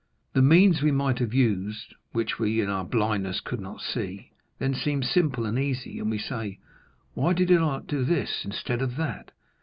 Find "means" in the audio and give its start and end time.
0.41-0.81